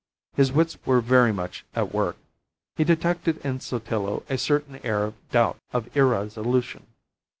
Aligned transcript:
His 0.33 0.51
wits 0.51 0.79
were 0.83 0.99
very 0.99 1.31
much 1.31 1.63
at 1.75 1.93
work. 1.93 2.17
He 2.75 2.83
detected 2.83 3.37
in 3.45 3.59
Sotillo 3.59 4.23
a 4.29 4.37
certain 4.39 4.79
air 4.83 5.03
of 5.03 5.29
doubt, 5.29 5.59
of 5.73 5.95
irresolution. 5.95 6.87